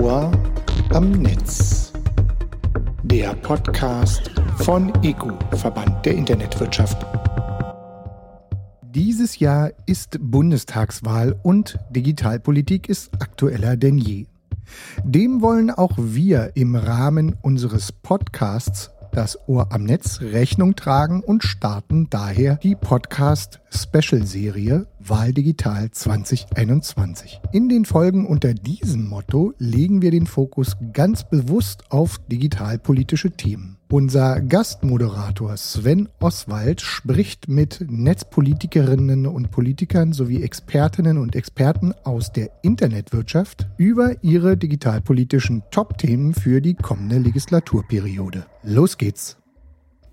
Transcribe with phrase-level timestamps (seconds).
[0.00, 0.32] Ohr
[0.90, 1.92] am Netz.
[3.04, 4.28] Der Podcast
[4.58, 7.06] von EGU, Verband der Internetwirtschaft.
[8.82, 14.26] Dieses Jahr ist Bundestagswahl und Digitalpolitik ist aktueller denn je.
[15.04, 21.44] Dem wollen auch wir im Rahmen unseres Podcasts das Ohr am Netz Rechnung tragen und
[21.44, 27.40] starten daher die Podcast-Special-Serie Wahl Digital 2021.
[27.52, 33.76] In den Folgen unter diesem Motto legen wir den Fokus ganz bewusst auf digitalpolitische Themen.
[33.94, 42.50] Unser Gastmoderator Sven Oswald spricht mit Netzpolitikerinnen und Politikern sowie Expertinnen und Experten aus der
[42.62, 48.46] Internetwirtschaft über ihre digitalpolitischen Top-Themen für die kommende Legislaturperiode.
[48.64, 49.36] Los geht's!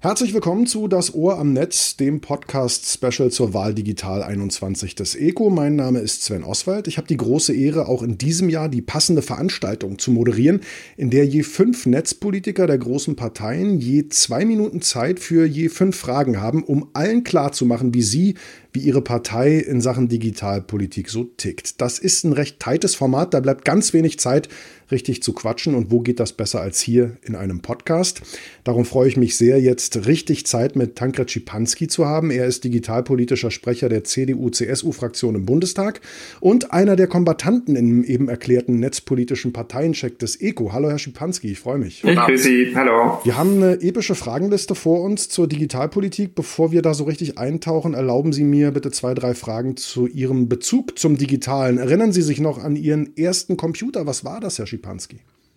[0.04, 5.52] Herzlich willkommen zu Das Ohr am Netz, dem Podcast-Special zur Wahl Digital 21 des ECO.
[5.52, 6.88] Mein Name ist Sven Oswald.
[6.88, 10.62] Ich habe die große Ehre, auch in diesem Jahr die passende Veranstaltung zu moderieren,
[10.98, 15.98] in der je fünf Netzpolitiker der großen Parteien je zwei Minuten Zeit für je fünf
[15.98, 18.34] Fragen haben, um allen klarzumachen, wie sie
[18.74, 21.82] wie ihre Partei in Sachen Digitalpolitik so tickt.
[21.82, 24.49] Das ist ein recht tightes Format, da bleibt ganz wenig Zeit,
[24.91, 25.75] richtig zu quatschen.
[25.75, 28.21] Und wo geht das besser als hier in einem Podcast?
[28.63, 32.31] Darum freue ich mich sehr, jetzt richtig Zeit mit Tankred Schipanski zu haben.
[32.31, 36.01] Er ist digitalpolitischer Sprecher der CDU-CSU-Fraktion im Bundestag
[36.39, 40.71] und einer der Kombatanten im eben erklärten netzpolitischen Parteiencheck des ECO.
[40.71, 42.03] Hallo, Herr Schipanski, ich freue mich.
[42.03, 42.75] Ich grüße Sie.
[42.75, 43.19] Hallo.
[43.23, 46.35] Wir haben eine epische Fragenliste vor uns zur Digitalpolitik.
[46.35, 50.07] Bevor wir da so richtig eintauchen, erlauben Sie mir, mir bitte zwei, drei Fragen zu
[50.07, 51.79] Ihrem Bezug zum Digitalen.
[51.79, 54.05] Erinnern Sie sich noch an Ihren ersten Computer?
[54.05, 54.80] Was war das, Herr Schipanski?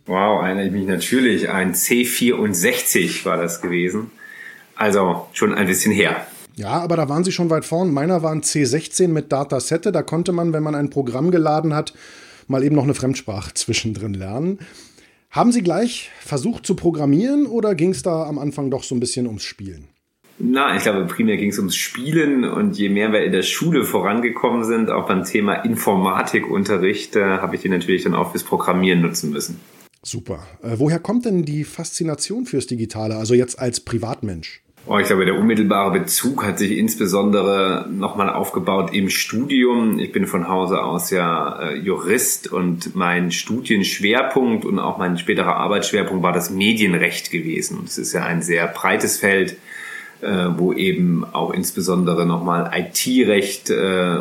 [0.07, 1.49] Wow, erinnere ich mich natürlich.
[1.49, 4.11] Ein C64 war das gewesen.
[4.77, 6.27] Also schon ein bisschen her.
[6.57, 7.93] Ja, aber da waren Sie schon weit vorn.
[7.93, 9.93] Meiner war ein C16 mit Datasette.
[9.93, 11.95] Da konnte man, wenn man ein Programm geladen hat,
[12.49, 14.59] mal eben noch eine Fremdsprache zwischendrin lernen.
[15.31, 19.01] Haben Sie gleich versucht zu programmieren oder ging es da am Anfang doch so ein
[19.01, 19.89] bisschen ums Spielen?
[20.39, 23.85] Na, ich glaube, primär ging es ums Spielen und je mehr wir in der Schule
[23.85, 29.01] vorangekommen sind, auch beim Thema Informatikunterricht, äh, habe ich den natürlich dann auch fürs Programmieren
[29.01, 29.61] nutzen müssen.
[30.03, 30.47] Super.
[30.63, 34.61] Äh, woher kommt denn die Faszination fürs Digitale, also jetzt als Privatmensch?
[34.87, 39.99] Oh, ich glaube, der unmittelbare Bezug hat sich insbesondere nochmal aufgebaut im Studium.
[39.99, 45.57] Ich bin von Hause aus ja äh, Jurist und mein Studienschwerpunkt und auch mein späterer
[45.57, 47.79] Arbeitsschwerpunkt war das Medienrecht gewesen.
[47.79, 49.57] Und es ist ja ein sehr breites Feld
[50.21, 54.21] äh, wo eben auch insbesondere nochmal IT-Recht äh,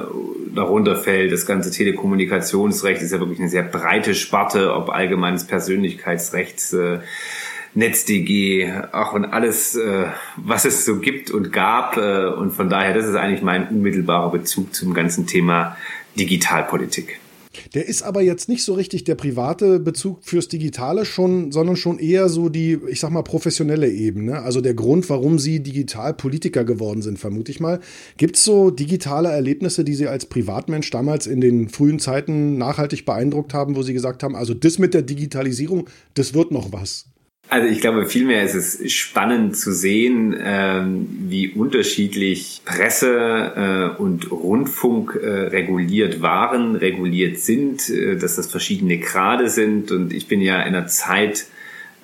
[0.54, 1.32] darunter fällt.
[1.32, 7.00] Das ganze Telekommunikationsrecht ist ja wirklich eine sehr breite Sparte, ob allgemeines Persönlichkeitsrecht, äh,
[7.76, 10.06] NetzDG, auch und alles, äh,
[10.38, 11.98] was es so gibt und gab.
[11.98, 15.78] Äh, und von daher, das ist eigentlich mein unmittelbarer Bezug zum ganzen Thema
[16.18, 17.20] Digitalpolitik.
[17.74, 22.00] Der ist aber jetzt nicht so richtig der private Bezug fürs Digitale schon, sondern schon
[22.00, 24.42] eher so die, ich sag mal, professionelle Ebene.
[24.42, 27.80] Also der Grund, warum Sie Digitalpolitiker geworden sind, vermute ich mal.
[28.18, 33.06] Gibt es so digitale Erlebnisse, die Sie als Privatmensch damals in den frühen Zeiten nachhaltig
[33.06, 37.06] beeindruckt haben, wo Sie gesagt haben, also das mit der Digitalisierung, das wird noch was?
[37.50, 44.32] Also ich glaube, vielmehr ist es spannend zu sehen, ähm, wie unterschiedlich Presse äh, und
[44.32, 49.92] Rundfunk äh, reguliert waren, reguliert sind, äh, dass das verschiedene Grade sind.
[49.92, 51.46] Und ich bin ja in einer Zeit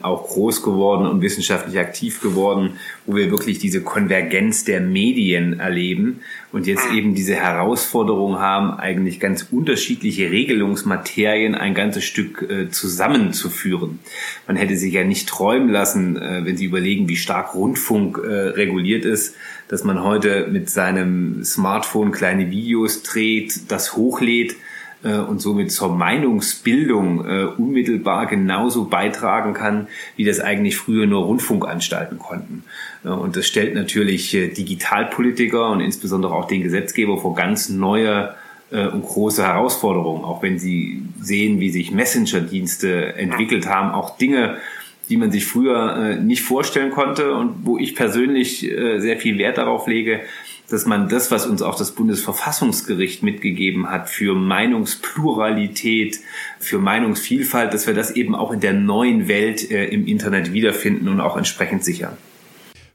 [0.02, 6.22] auch groß geworden und wissenschaftlich aktiv geworden, wo wir wirklich diese Konvergenz der Medien erleben
[6.52, 14.00] und jetzt eben diese Herausforderung haben, eigentlich ganz unterschiedliche Regelungsmaterien ein ganzes Stück äh, zusammenzuführen.
[14.48, 18.28] Man hätte sich ja nicht träumen lassen, äh, wenn Sie überlegen, wie stark Rundfunk äh,
[18.28, 19.36] reguliert ist,
[19.68, 24.56] dass man heute mit seinem Smartphone kleine Videos dreht, das hochlädt
[25.04, 31.24] äh, und somit zur Meinungsbildung äh, unmittelbar genauso beitragen kann, wie das eigentlich früher nur
[31.24, 32.64] Rundfunkanstalten konnten.
[33.04, 38.36] Äh, und das stellt natürlich äh, Digitalpolitiker und insbesondere auch den Gesetzgeber vor ganz neue
[38.72, 44.58] äh, und große Herausforderungen, auch wenn sie sehen, wie sich Messenger-Dienste entwickelt haben, auch Dinge,
[45.10, 49.38] die man sich früher äh, nicht vorstellen konnte und wo ich persönlich äh, sehr viel
[49.38, 50.22] Wert darauf lege,
[50.70, 56.20] dass man das, was uns auch das Bundesverfassungsgericht mitgegeben hat für Meinungspluralität,
[56.60, 61.10] für Meinungsvielfalt, dass wir das eben auch in der neuen Welt äh, im Internet wiederfinden
[61.10, 62.18] und auch entsprechend sichern.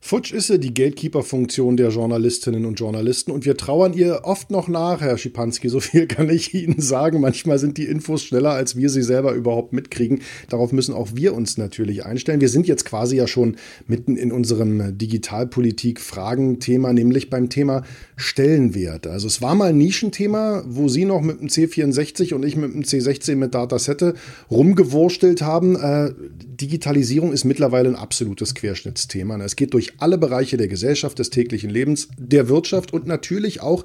[0.06, 3.31] Futsch ist sie, die Gatekeeper-Funktion der Journalistinnen und Journalisten.
[3.31, 5.69] Und wir trauern ihr oft noch nach, Herr Schipanski.
[5.75, 7.23] So viel kann ich Ihnen sagen.
[7.23, 10.21] Manchmal sind die Infos schneller, als wir sie selber überhaupt mitkriegen.
[10.51, 12.43] Darauf müssen auch wir uns natürlich einstellen.
[12.43, 13.56] Wir sind jetzt quasi ja schon
[13.87, 17.83] mitten in unserem Digitalpolitik-Fragen-Thema, nämlich beim Thema
[18.15, 19.06] Stellenwert.
[19.06, 22.75] Also es war mal ein Nischenthema, wo Sie noch mit dem C64 und ich mit
[22.75, 24.12] dem C16 mit Datasette
[24.51, 25.77] rumgewurstelt haben.
[25.77, 26.12] Äh,
[26.61, 29.43] Digitalisierung ist mittlerweile ein absolutes Querschnittsthema.
[29.43, 33.85] Es geht durch alle Bereiche der Gesellschaft, des täglichen Lebens, der Wirtschaft und natürlich auch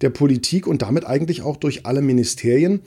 [0.00, 2.80] der Politik und damit eigentlich auch durch alle Ministerien.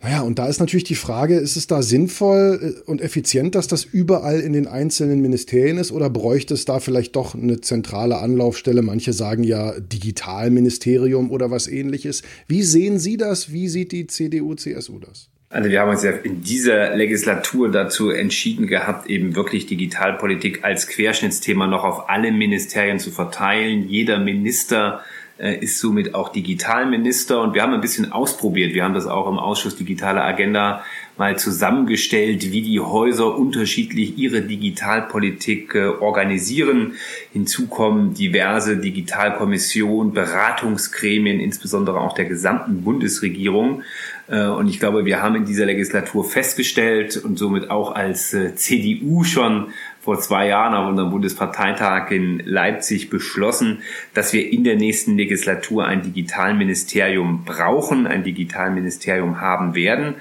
[0.00, 3.66] Naja, und da ist natürlich die Frage, ist es da sinnvoll äh, und effizient, dass
[3.66, 8.18] das überall in den einzelnen Ministerien ist oder bräuchte es da vielleicht doch eine zentrale
[8.18, 8.82] Anlaufstelle?
[8.82, 12.22] Manche sagen ja Digitalministerium oder was ähnliches.
[12.46, 13.52] Wie sehen Sie das?
[13.52, 15.30] Wie sieht die CDU, CSU das?
[15.50, 20.86] Also wir haben uns ja in dieser Legislatur dazu entschieden gehabt, eben wirklich Digitalpolitik als
[20.88, 23.88] Querschnittsthema noch auf alle Ministerien zu verteilen.
[23.88, 25.02] Jeder Minister
[25.38, 28.74] äh, ist somit auch Digitalminister und wir haben ein bisschen ausprobiert.
[28.74, 30.84] Wir haben das auch im Ausschuss Digitale Agenda
[31.18, 36.94] mal zusammengestellt, wie die Häuser unterschiedlich ihre Digitalpolitik äh, organisieren.
[37.32, 43.82] Hinzu kommen diverse Digitalkommissionen, Beratungsgremien, insbesondere auch der gesamten Bundesregierung.
[44.28, 48.54] Äh, und ich glaube, wir haben in dieser Legislatur festgestellt und somit auch als äh,
[48.54, 53.82] CDU schon vor zwei Jahren auf unserem Bundesparteitag in Leipzig beschlossen,
[54.14, 60.14] dass wir in der nächsten Legislatur ein Digitalministerium brauchen, ein Digitalministerium haben werden.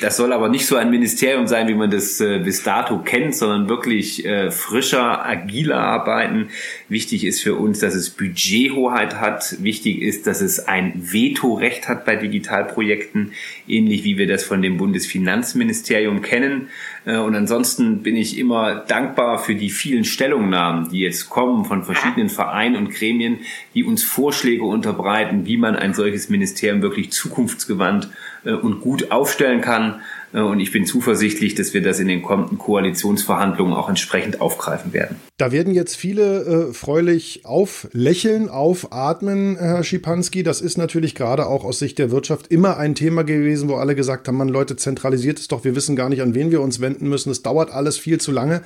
[0.00, 3.34] Das soll aber nicht so ein Ministerium sein, wie man das äh, bis dato kennt,
[3.34, 6.48] sondern wirklich äh, frischer, agiler arbeiten.
[6.88, 9.62] Wichtig ist für uns, dass es Budgethoheit hat.
[9.62, 13.32] Wichtig ist, dass es ein Vetorecht hat bei Digitalprojekten,
[13.68, 16.68] ähnlich wie wir das von dem Bundesfinanzministerium kennen.
[17.04, 21.84] Äh, und ansonsten bin ich immer dankbar für die vielen Stellungnahmen, die jetzt kommen von
[21.84, 23.40] verschiedenen Vereinen und Gremien,
[23.74, 28.08] die uns Vorschläge unterbreiten, wie man ein solches Ministerium wirklich zukunftsgewandt
[28.50, 30.00] und gut aufstellen kann.
[30.32, 34.92] Äh, und ich bin zuversichtlich, dass wir das in den kommenden Koalitionsverhandlungen auch entsprechend aufgreifen
[34.92, 35.16] werden.
[35.38, 40.42] Da werden jetzt viele äh, freulich auflächeln, aufatmen, Herr Schipanski.
[40.42, 43.94] Das ist natürlich gerade auch aus Sicht der Wirtschaft immer ein Thema gewesen, wo alle
[43.94, 46.80] gesagt haben, man Leute, zentralisiert es doch, wir wissen gar nicht, an wen wir uns
[46.80, 47.30] wenden müssen.
[47.30, 48.62] Es dauert alles viel zu lange.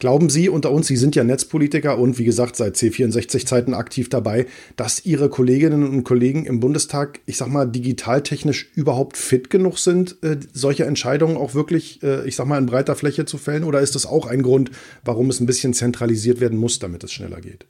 [0.00, 4.46] Glauben Sie unter uns, Sie sind ja Netzpolitiker und wie gesagt seit C64-Zeiten aktiv dabei,
[4.74, 10.16] dass Ihre Kolleginnen und Kollegen im Bundestag, ich sag mal, digitaltechnisch überhaupt fit genug sind,
[10.22, 13.62] äh, solche Entscheidungen auch wirklich, äh, ich sag mal, in breiter Fläche zu fällen?
[13.62, 14.70] Oder ist das auch ein Grund,
[15.04, 17.66] warum es ein bisschen zentralisiert werden muss, damit es schneller geht?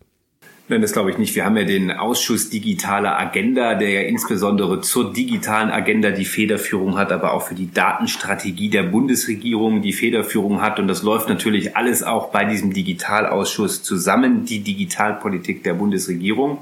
[0.71, 1.35] Nein, das glaube ich nicht.
[1.35, 6.97] Wir haben ja den Ausschuss Digitale Agenda, der ja insbesondere zur digitalen Agenda die Federführung
[6.97, 10.79] hat, aber auch für die Datenstrategie der Bundesregierung die Federführung hat.
[10.79, 16.59] Und das läuft natürlich alles auch bei diesem Digitalausschuss zusammen, die Digitalpolitik der Bundesregierung.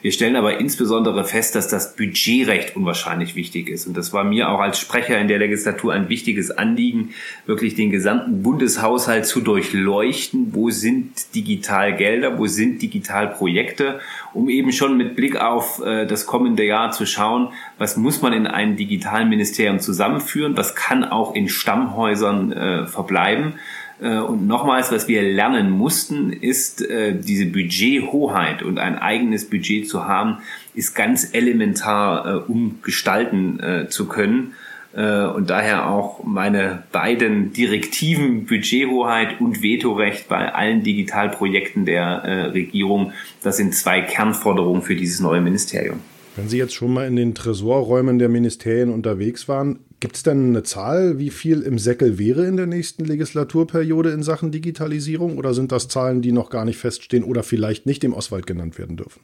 [0.00, 3.86] Wir stellen aber insbesondere fest, dass das Budgetrecht unwahrscheinlich wichtig ist.
[3.86, 7.14] Und das war mir auch als Sprecher in der Legislatur ein wichtiges Anliegen,
[7.46, 10.54] wirklich den gesamten Bundeshaushalt zu durchleuchten.
[10.54, 12.38] Wo sind Digitalgelder?
[12.38, 13.98] Wo sind Digitalprojekte?
[14.34, 17.48] Um eben schon mit Blick auf äh, das kommende Jahr zu schauen,
[17.78, 20.56] was muss man in einem Digitalministerium zusammenführen?
[20.56, 23.54] Was kann auch in Stammhäusern äh, verbleiben?
[24.00, 29.88] Äh, und nochmals, was wir lernen mussten, ist äh, diese Budgethoheit und ein eigenes Budget
[29.88, 30.38] zu haben,
[30.74, 34.54] ist ganz elementar, äh, um gestalten zu können.
[34.94, 43.12] Und daher auch meine beiden Direktiven Budgethoheit und Vetorecht bei allen Digitalprojekten der Regierung.
[43.42, 46.00] Das sind zwei Kernforderungen für dieses neue Ministerium.
[46.36, 50.50] Wenn Sie jetzt schon mal in den Tresorräumen der Ministerien unterwegs waren, Gibt es denn
[50.50, 55.38] eine Zahl, wie viel im Säckel wäre in der nächsten Legislaturperiode in Sachen Digitalisierung?
[55.38, 58.78] Oder sind das Zahlen, die noch gar nicht feststehen oder vielleicht nicht im Oswald genannt
[58.78, 59.20] werden dürfen?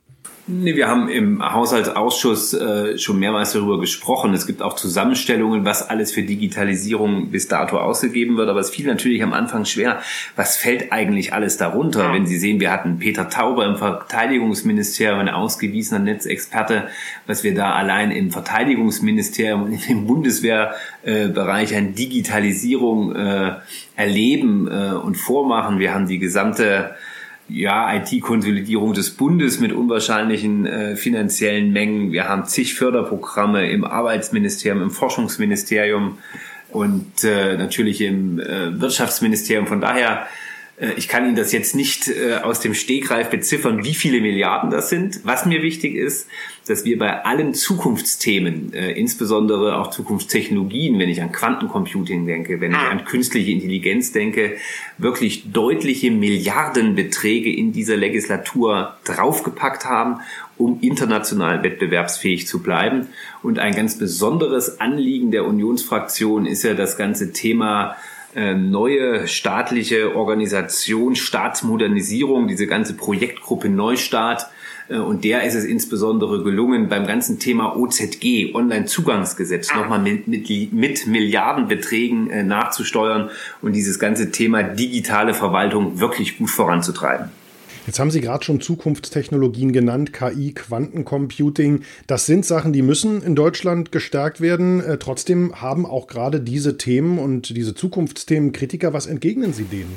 [0.47, 4.35] Nee, wir haben im Haushaltsausschuss äh, schon mehrmals darüber gesprochen.
[4.35, 8.51] Es gibt auch Zusammenstellungen, was alles für Digitalisierung bis dato ausgegeben wird.
[8.51, 10.01] Aber es fiel natürlich am Anfang schwer,
[10.37, 12.13] was fällt eigentlich alles darunter?
[12.13, 16.89] Wenn Sie sehen, wir hatten Peter Tauber im Verteidigungsministerium, ein ausgewiesener Netzexperte,
[17.27, 19.73] was wir da allein im Verteidigungsministerium und
[21.05, 23.53] Bundeswehrbereich an Digitalisierung äh,
[23.97, 25.79] erleben äh, und vormachen.
[25.79, 26.95] Wir haben die gesamte
[27.49, 32.13] ja, IT-Konsolidierung des Bundes mit unwahrscheinlichen äh, finanziellen Mengen.
[32.13, 36.19] Wir haben zig Förderprogramme im Arbeitsministerium, im Forschungsministerium
[36.71, 39.67] und äh, natürlich im äh, Wirtschaftsministerium.
[39.67, 40.27] Von daher
[40.97, 44.89] ich kann Ihnen das jetzt nicht äh, aus dem Stegreif beziffern, wie viele Milliarden das
[44.89, 45.21] sind.
[45.23, 46.27] Was mir wichtig ist,
[46.67, 52.73] dass wir bei allen Zukunftsthemen, äh, insbesondere auch Zukunftstechnologien, wenn ich an Quantencomputing denke, wenn
[52.73, 54.57] ich an künstliche Intelligenz denke,
[54.99, 60.23] wirklich deutliche Milliardenbeträge in dieser Legislatur draufgepackt haben,
[60.57, 63.09] um international wettbewerbsfähig zu bleiben.
[63.45, 70.17] Und ein ganz besonderes Anliegen der Unionsfraktion ist ja das ganze Thema äh, neue staatliche
[70.17, 74.47] Organisation, Staatsmodernisierung, diese ganze Projektgruppe Neustart.
[74.89, 80.73] Äh, und der ist es insbesondere gelungen, beim ganzen Thema OZG, Online-Zugangsgesetz, nochmal mit, mit,
[80.73, 83.31] mit Milliardenbeträgen äh, nachzusteuern
[83.63, 87.31] und dieses ganze Thema digitale Verwaltung wirklich gut voranzutreiben.
[87.87, 91.83] Jetzt haben Sie gerade schon Zukunftstechnologien genannt, KI, Quantencomputing.
[92.07, 94.81] Das sind Sachen, die müssen in Deutschland gestärkt werden.
[94.81, 98.95] Äh, trotzdem haben auch gerade diese Themen und diese Zukunftsthemen Kritiker.
[98.95, 99.95] Was entgegnen Sie denen?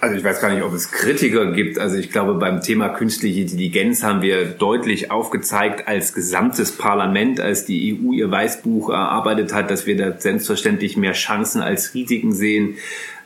[0.00, 1.78] Also ich weiß gar nicht, ob es Kritiker gibt.
[1.78, 7.66] Also ich glaube, beim Thema künstliche Intelligenz haben wir deutlich aufgezeigt als gesamtes Parlament, als
[7.66, 12.76] die EU ihr Weißbuch erarbeitet hat, dass wir da selbstverständlich mehr Chancen als Risiken sehen.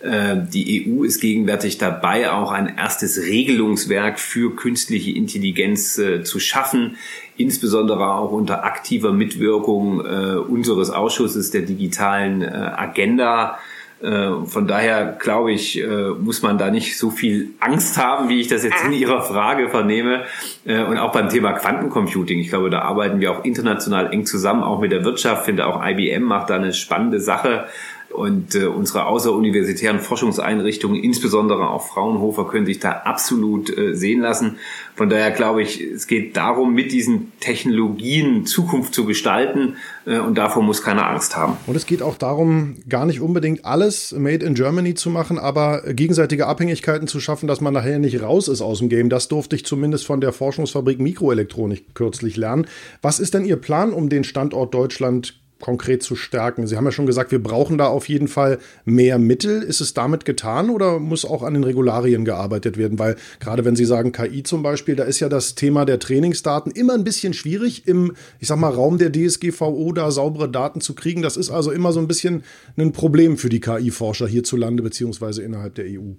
[0.05, 6.41] Äh, die EU ist gegenwärtig dabei, auch ein erstes Regelungswerk für künstliche Intelligenz äh, zu
[6.41, 6.97] schaffen,
[7.39, 13.59] insbesondere auch unter aktiver Mitwirkung äh, unseres Ausschusses der digitalen Agenda.
[14.01, 15.83] Von daher glaube ich,
[16.21, 19.71] muss man da nicht so viel Angst haben, wie ich das jetzt in Ihrer Frage
[19.71, 20.25] vernehme.
[20.67, 22.39] Und auch beim Thema Quantencomputing.
[22.39, 25.43] Ich glaube, da arbeiten wir auch international eng zusammen, auch mit der Wirtschaft.
[25.43, 27.67] Ich finde auch IBM macht da eine spannende Sache.
[28.15, 34.59] Und äh, unsere außeruniversitären Forschungseinrichtungen, insbesondere auch Fraunhofer, können sich da absolut äh, sehen lassen.
[34.95, 40.39] Von daher glaube ich, es geht darum, mit diesen Technologien Zukunft zu gestalten äh, und
[40.39, 41.57] davor muss keiner Angst haben.
[41.67, 45.83] Und es geht auch darum, gar nicht unbedingt alles made in Germany zu machen, aber
[45.93, 49.09] gegenseitige Abhängigkeiten zu schaffen, dass man nachher nicht raus ist aus dem Game.
[49.09, 52.69] Das durfte ich zumindest von der Forschungsfabrik Mikroelektronik kürzlich lernen.
[53.03, 56.67] Was ist denn Ihr Plan, um den Standort Deutschland konkret zu stärken?
[56.67, 59.63] Sie haben ja schon gesagt, wir brauchen da auf jeden Fall mehr Mittel.
[59.63, 62.99] Ist es damit getan oder muss auch an den Regularien gearbeitet werden?
[62.99, 66.71] Weil gerade wenn Sie sagen KI zum Beispiel, da ist ja das Thema der Trainingsdaten
[66.73, 70.95] immer ein bisschen schwierig im, ich sag mal, Raum der DSGVO da saubere Daten zu
[70.95, 71.23] kriegen.
[71.23, 72.45] Das ist also immer so ein bisschen
[72.77, 76.15] ein Problem für die KI-Forscher hierzulande beziehungsweise innerhalb der EU.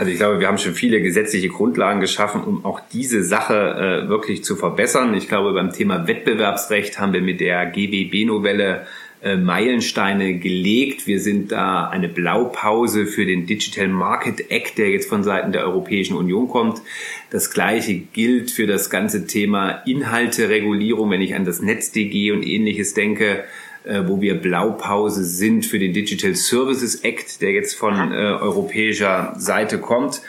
[0.00, 4.08] Also ich glaube, wir haben schon viele gesetzliche Grundlagen geschaffen, um auch diese Sache äh,
[4.08, 5.12] wirklich zu verbessern.
[5.12, 8.86] Ich glaube, beim Thema Wettbewerbsrecht haben wir mit der GWB-Novelle
[9.22, 11.06] äh, Meilensteine gelegt.
[11.06, 15.64] Wir sind da eine Blaupause für den Digital Market Act, der jetzt von Seiten der
[15.64, 16.80] Europäischen Union kommt.
[17.28, 22.94] Das Gleiche gilt für das ganze Thema Inhalteregulierung, wenn ich an das NetzDG und ähnliches
[22.94, 23.44] denke
[23.84, 29.78] wo wir Blaupause sind für den Digital Services Act, der jetzt von äh, europäischer Seite
[29.78, 30.20] kommt.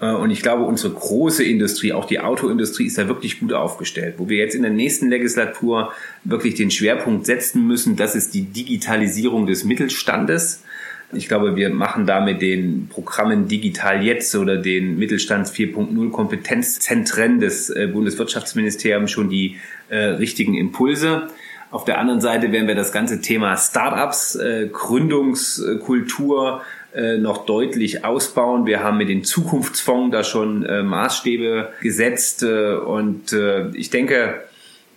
[0.00, 4.14] Äh, und ich glaube, unsere große Industrie, auch die Autoindustrie, ist da wirklich gut aufgestellt.
[4.18, 5.92] Wo wir jetzt in der nächsten Legislatur
[6.24, 10.64] wirklich den Schwerpunkt setzen müssen, das ist die Digitalisierung des Mittelstandes.
[11.12, 17.40] Ich glaube, wir machen da mit den Programmen Digital Jetzt oder den Mittelstands 4.0 Kompetenzzentren
[17.40, 19.56] des äh, Bundeswirtschaftsministeriums schon die
[19.88, 21.28] äh, richtigen Impulse.
[21.70, 26.62] Auf der anderen Seite werden wir das ganze Thema Startups, äh, Gründungskultur
[26.92, 28.66] äh, noch deutlich ausbauen.
[28.66, 34.42] Wir haben mit dem Zukunftsfonds da schon äh, Maßstäbe gesetzt äh, und äh, ich denke,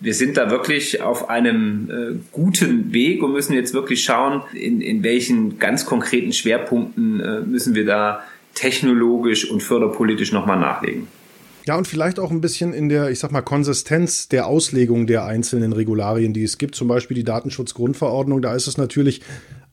[0.00, 4.80] wir sind da wirklich auf einem äh, guten Weg und müssen jetzt wirklich schauen, in,
[4.80, 11.06] in welchen ganz konkreten Schwerpunkten äh, müssen wir da technologisch und förderpolitisch nochmal nachlegen.
[11.66, 15.24] Ja, und vielleicht auch ein bisschen in der, ich sag mal, Konsistenz der Auslegung der
[15.24, 16.74] einzelnen Regularien, die es gibt.
[16.74, 18.42] Zum Beispiel die Datenschutzgrundverordnung.
[18.42, 19.22] Da ist es natürlich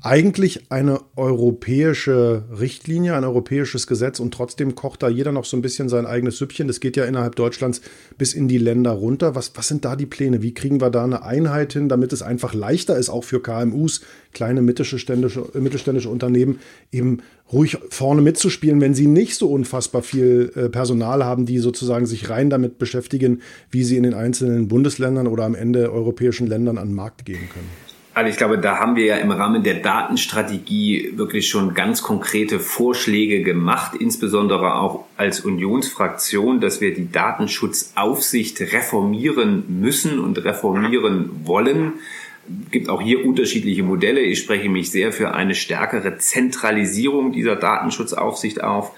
[0.03, 5.62] eigentlich eine europäische Richtlinie, ein europäisches Gesetz und trotzdem kocht da jeder noch so ein
[5.62, 6.67] bisschen sein eigenes Süppchen.
[6.67, 7.81] Das geht ja innerhalb Deutschlands
[8.17, 9.36] bis in die Länder runter.
[9.36, 10.41] Was, was sind da die Pläne?
[10.41, 14.01] Wie kriegen wir da eine Einheit hin, damit es einfach leichter ist, auch für KMUs,
[14.34, 16.60] kleine mittelständische, mittelständische Unternehmen,
[16.91, 17.20] eben
[17.53, 22.29] ruhig vorne mitzuspielen, wenn sie nicht so unfassbar viel äh, Personal haben, die sozusagen sich
[22.29, 26.89] rein damit beschäftigen, wie sie in den einzelnen Bundesländern oder am Ende europäischen Ländern an
[26.89, 27.90] den Markt gehen können.
[28.13, 32.59] Also ich glaube, da haben wir ja im Rahmen der Datenstrategie wirklich schon ganz konkrete
[32.59, 41.93] Vorschläge gemacht, insbesondere auch als Unionsfraktion, dass wir die Datenschutzaufsicht reformieren müssen und reformieren wollen.
[42.65, 44.19] Es gibt auch hier unterschiedliche Modelle.
[44.19, 48.91] Ich spreche mich sehr für eine stärkere Zentralisierung dieser Datenschutzaufsicht auf.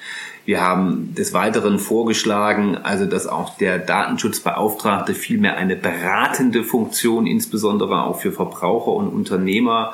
[0.45, 8.03] Wir haben des Weiteren vorgeschlagen, also dass auch der Datenschutzbeauftragte vielmehr eine beratende Funktion, insbesondere
[8.03, 9.93] auch für Verbraucher und Unternehmer,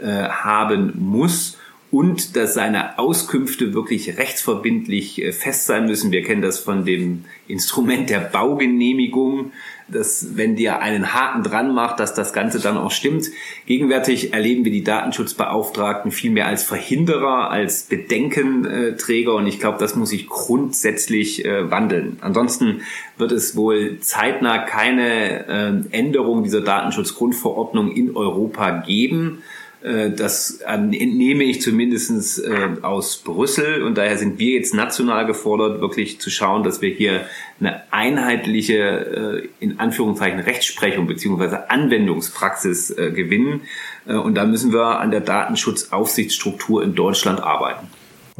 [0.00, 1.58] äh, haben muss
[1.90, 6.12] und dass seine Auskünfte wirklich rechtsverbindlich äh, fest sein müssen.
[6.12, 9.52] Wir kennen das von dem Instrument der Baugenehmigung,
[9.92, 13.26] dass wenn dir einen Haken dran macht, dass das Ganze dann auch stimmt.
[13.66, 19.96] Gegenwärtig erleben wir die Datenschutzbeauftragten viel mehr als Verhinderer, als Bedenkenträger und ich glaube, das
[19.96, 22.18] muss sich grundsätzlich äh, wandeln.
[22.20, 22.82] Ansonsten
[23.18, 29.42] wird es wohl zeitnah keine äh, Änderung dieser Datenschutzgrundverordnung in Europa geben.
[29.82, 35.80] Äh, das entnehme ich zumindest äh, aus Brüssel und daher sind wir jetzt national gefordert,
[35.80, 37.26] wirklich zu schauen, dass wir hier
[37.58, 43.62] eine einheitliche, äh, in Anführungszeichen, Rechtsprechung beziehungsweise Anwendungspraxis gewinnen.
[44.06, 47.86] Und da müssen wir an der Datenschutzaufsichtsstruktur in Deutschland arbeiten.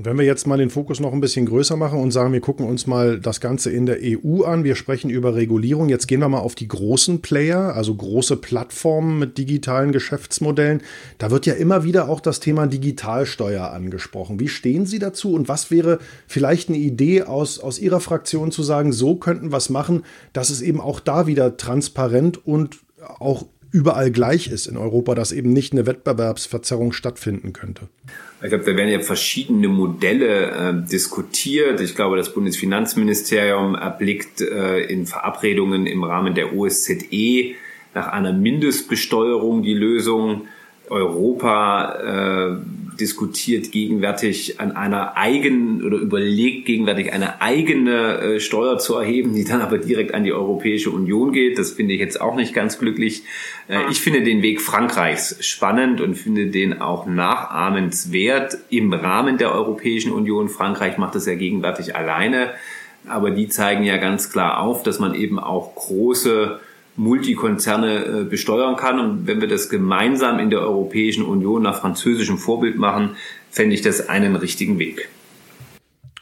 [0.01, 2.41] Und wenn wir jetzt mal den Fokus noch ein bisschen größer machen und sagen, wir
[2.41, 6.21] gucken uns mal das Ganze in der EU an, wir sprechen über Regulierung, jetzt gehen
[6.21, 10.81] wir mal auf die großen Player, also große Plattformen mit digitalen Geschäftsmodellen.
[11.19, 14.41] Da wird ja immer wieder auch das Thema Digitalsteuer angesprochen.
[14.41, 18.63] Wie stehen Sie dazu und was wäre vielleicht eine Idee aus, aus Ihrer Fraktion zu
[18.63, 22.79] sagen, so könnten wir es machen, dass es eben auch da wieder transparent und
[23.19, 27.89] auch überall gleich ist in Europa, dass eben nicht eine Wettbewerbsverzerrung stattfinden könnte?
[28.43, 31.81] Ich glaube, da werden ja verschiedene Modelle äh, diskutiert.
[31.81, 37.55] Ich glaube, das Bundesfinanzministerium erblickt äh, in Verabredungen im Rahmen der OSZE
[37.95, 40.47] nach einer Mindestbesteuerung die Lösung.
[40.89, 48.95] Europa äh, diskutiert gegenwärtig an einer eigenen oder überlegt gegenwärtig eine eigene äh, Steuer zu
[48.97, 51.59] erheben, die dann aber direkt an die Europäische Union geht.
[51.59, 53.23] Das finde ich jetzt auch nicht ganz glücklich.
[53.69, 59.53] Äh, ich finde den Weg Frankreichs spannend und finde den auch nachahmenswert im Rahmen der
[59.53, 60.49] Europäischen Union.
[60.49, 62.51] Frankreich macht das ja gegenwärtig alleine,
[63.09, 66.61] aber die zeigen ja ganz klar auf, dass man eben auch große
[66.97, 68.99] Multikonzerne äh, besteuern kann.
[68.99, 73.17] Und wenn wir das gemeinsam in der Europäischen Union nach französischem Vorbild machen,
[73.51, 75.09] fände ich das einen richtigen Weg.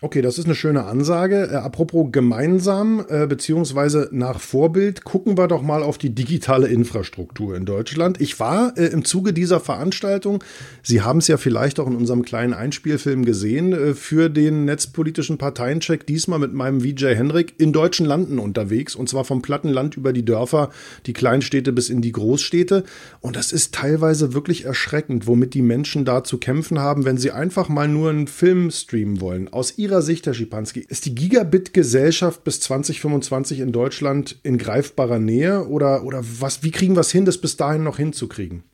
[0.01, 1.49] Okay, das ist eine schöne Ansage.
[1.51, 7.57] Äh, apropos gemeinsam äh, beziehungsweise nach Vorbild, gucken wir doch mal auf die digitale Infrastruktur
[7.57, 8.21] in Deutschland.
[8.21, 10.45] Ich war äh, im Zuge dieser Veranstaltung,
[10.85, 15.37] Sie haben es ja vielleicht auch in unserem kleinen Einspielfilm gesehen, äh, für den netzpolitischen
[15.37, 20.13] Parteiencheck diesmal mit meinem VJ Henrik in deutschen Landen unterwegs und zwar vom Plattenland über
[20.13, 20.71] die Dörfer,
[21.07, 22.85] die Kleinstädte bis in die Großstädte.
[23.21, 27.33] Und das ist teilweise wirklich erschreckend, womit die Menschen da zu kämpfen haben, wenn sie
[27.33, 29.49] einfach mal nur einen Film streamen wollen.
[29.53, 35.67] Aus Ihrer Sicht, Herr Schipanski, ist die Gigabit-Gesellschaft bis 2025 in Deutschland in greifbarer Nähe
[35.67, 38.65] oder, oder was, wie kriegen wir es hin, das bis dahin noch hinzukriegen?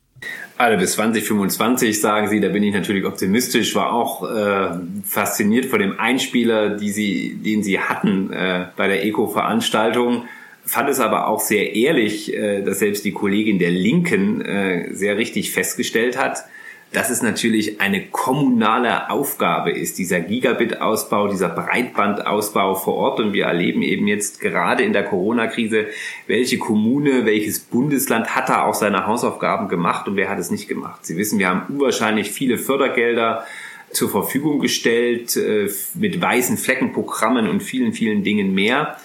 [0.57, 5.79] Alle bis 2025 sagen Sie, da bin ich natürlich optimistisch, war auch äh, fasziniert von
[5.79, 10.25] dem Einspieler, die Sie, den Sie hatten äh, bei der Eco-Veranstaltung.
[10.65, 15.15] Fand es aber auch sehr ehrlich, äh, dass selbst die Kollegin der Linken äh, sehr
[15.15, 16.43] richtig festgestellt hat,
[16.91, 23.19] dass es natürlich eine kommunale Aufgabe ist, dieser Gigabit-Ausbau, dieser Breitbandausbau vor Ort.
[23.19, 25.87] Und wir erleben eben jetzt gerade in der Corona-Krise,
[26.27, 30.67] welche Kommune, welches Bundesland hat da auch seine Hausaufgaben gemacht und wer hat es nicht
[30.67, 31.05] gemacht.
[31.05, 33.45] Sie wissen, wir haben unwahrscheinlich viele Fördergelder
[33.91, 38.97] zur Verfügung gestellt äh, mit weißen Fleckenprogrammen und vielen, vielen Dingen mehr.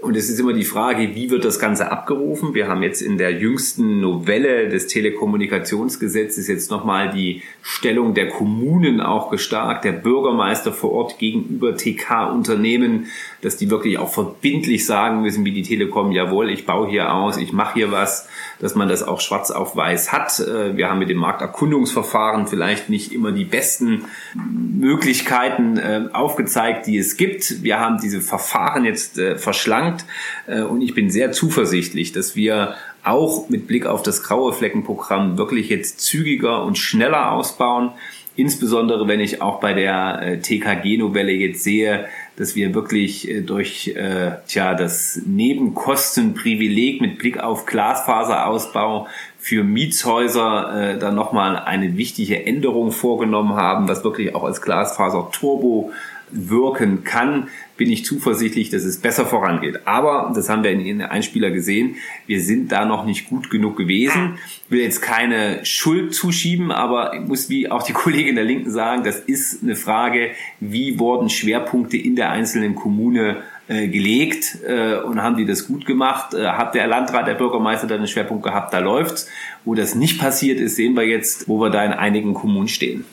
[0.00, 2.54] Und es ist immer die Frage, wie wird das Ganze abgerufen?
[2.54, 9.00] Wir haben jetzt in der jüngsten Novelle des Telekommunikationsgesetzes jetzt nochmal die Stellung der Kommunen
[9.00, 13.06] auch gestärkt, der Bürgermeister vor Ort gegenüber TK-Unternehmen,
[13.40, 17.36] dass die wirklich auch verbindlich sagen müssen, wie die Telekom, jawohl, ich baue hier aus,
[17.36, 18.28] ich mache hier was,
[18.60, 20.40] dass man das auch schwarz auf weiß hat.
[20.40, 26.98] Äh, wir haben mit dem Markterkundungsverfahren vielleicht nicht immer die besten Möglichkeiten äh, aufgezeigt, die
[26.98, 27.62] es gibt.
[27.62, 30.04] Wir haben diese Verfahren jetzt äh, verschlankt
[30.46, 35.68] und ich bin sehr zuversichtlich, dass wir auch mit Blick auf das graue Fleckenprogramm wirklich
[35.68, 37.92] jetzt zügiger und schneller ausbauen.
[38.36, 42.06] Insbesondere wenn ich auch bei der TKG-Novelle jetzt sehe,
[42.38, 50.92] dass wir wirklich äh, durch äh, tja, das Nebenkostenprivileg mit Blick auf Glasfaserausbau für Mietshäuser
[50.94, 55.90] äh, dann nochmal eine wichtige Änderung vorgenommen haben, was wirklich auch als Glasfaser Turbo
[56.30, 59.86] wirken kann, bin ich zuversichtlich, dass es besser vorangeht.
[59.86, 61.94] Aber, das haben wir in den Einspieler gesehen,
[62.26, 64.36] wir sind da noch nicht gut genug gewesen.
[64.66, 68.70] Ich will jetzt keine Schuld zuschieben, aber ich muss wie auch die Kollegin der Linken
[68.70, 73.38] sagen, das ist eine Frage, wie wurden Schwerpunkte in der einzelnen Kommune
[73.68, 76.34] äh, gelegt äh, und haben die das gut gemacht.
[76.34, 79.28] Äh, hat der Landrat, der Bürgermeister da einen Schwerpunkt gehabt, da läuft's.
[79.64, 83.04] Wo das nicht passiert ist, sehen wir jetzt, wo wir da in einigen Kommunen stehen.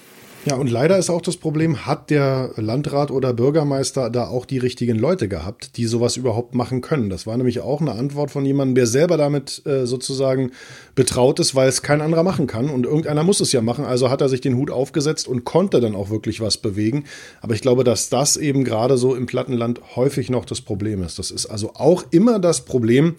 [0.48, 4.60] Ja, und leider ist auch das Problem, hat der Landrat oder Bürgermeister da auch die
[4.60, 7.10] richtigen Leute gehabt, die sowas überhaupt machen können?
[7.10, 10.52] Das war nämlich auch eine Antwort von jemandem, der selber damit äh, sozusagen
[10.94, 12.70] betraut ist, weil es kein anderer machen kann.
[12.70, 13.86] Und irgendeiner muss es ja machen.
[13.86, 17.06] Also hat er sich den Hut aufgesetzt und konnte dann auch wirklich was bewegen.
[17.42, 21.18] Aber ich glaube, dass das eben gerade so im Plattenland häufig noch das Problem ist.
[21.18, 23.16] Das ist also auch immer das Problem,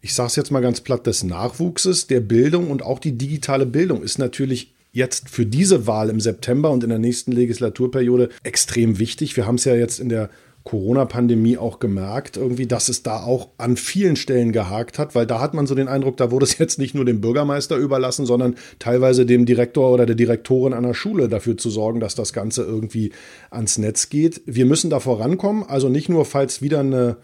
[0.00, 3.66] ich sage es jetzt mal ganz platt, des Nachwuchses, der Bildung und auch die digitale
[3.66, 8.98] Bildung ist natürlich jetzt für diese Wahl im September und in der nächsten Legislaturperiode extrem
[8.98, 9.36] wichtig.
[9.36, 10.30] Wir haben es ja jetzt in der
[10.68, 15.40] Corona-Pandemie auch gemerkt, irgendwie, dass es da auch an vielen Stellen gehakt hat, weil da
[15.40, 18.54] hat man so den Eindruck, da wurde es jetzt nicht nur dem Bürgermeister überlassen, sondern
[18.78, 23.12] teilweise dem Direktor oder der Direktorin einer Schule dafür zu sorgen, dass das Ganze irgendwie
[23.50, 24.42] ans Netz geht.
[24.44, 27.16] Wir müssen da vorankommen, also nicht nur, falls wieder eine,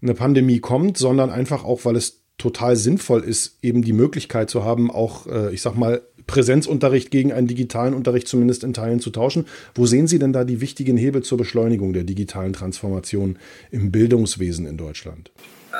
[0.00, 4.64] eine Pandemie kommt, sondern einfach auch, weil es total sinnvoll ist, eben die Möglichkeit zu
[4.64, 9.10] haben, auch, äh, ich sag mal, Präsenzunterricht gegen einen digitalen Unterricht zumindest in Teilen zu
[9.10, 9.46] tauschen.
[9.74, 13.38] Wo sehen Sie denn da die wichtigen Hebel zur Beschleunigung der digitalen Transformation
[13.70, 15.30] im Bildungswesen in Deutschland?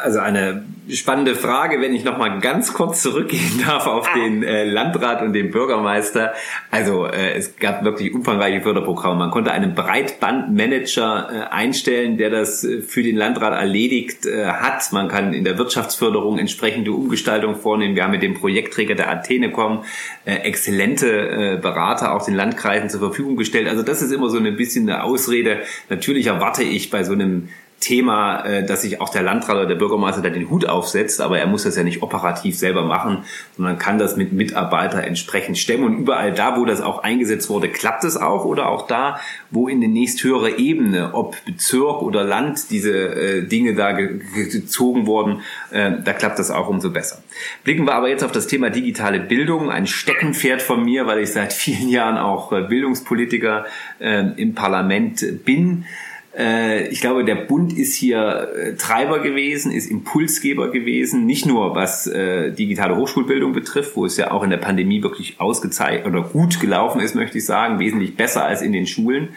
[0.02, 4.64] Also eine spannende Frage, wenn ich noch mal ganz kurz zurückgehen darf auf den äh,
[4.64, 6.32] Landrat und den Bürgermeister.
[6.70, 9.16] Also äh, es gab wirklich umfangreiche Förderprogramme.
[9.16, 14.92] Man konnte einen Breitbandmanager äh, einstellen, der das äh, für den Landrat erledigt äh, hat.
[14.92, 17.96] Man kann in der Wirtschaftsförderung entsprechende Umgestaltung vornehmen.
[17.96, 19.84] Wir haben mit dem Projektträger der Athenecom
[20.24, 23.68] äh, exzellente Berater auch den Landkreisen zur Verfügung gestellt.
[23.68, 25.60] Also das ist immer so ein bisschen eine Ausrede.
[25.88, 27.48] Natürlich erwarte ich bei so einem
[27.80, 31.38] Thema, äh, dass sich auch der Landrat oder der Bürgermeister da den Hut aufsetzt, aber
[31.38, 33.24] er muss das ja nicht operativ selber machen,
[33.56, 35.84] sondern kann das mit Mitarbeiter entsprechend stemmen.
[35.84, 39.68] Und überall da, wo das auch eingesetzt wurde, klappt es auch oder auch da, wo
[39.68, 45.92] in die nächsthöhere Ebene, ob Bezirk oder Land, diese äh, Dinge da gezogen wurden, äh,
[46.02, 47.22] da klappt das auch umso besser.
[47.62, 51.32] Blicken wir aber jetzt auf das Thema digitale Bildung, ein Steckenpferd von mir, weil ich
[51.32, 53.66] seit vielen Jahren auch äh, Bildungspolitiker
[53.98, 55.84] äh, im Parlament bin.
[56.36, 61.74] Äh, ich glaube, der Bund ist hier äh, Treiber gewesen, ist Impulsgeber gewesen, nicht nur
[61.74, 66.22] was äh, digitale Hochschulbildung betrifft, wo es ja auch in der Pandemie wirklich ausgezeichnet oder
[66.22, 69.30] gut gelaufen ist, möchte ich sagen, wesentlich besser als in den Schulen.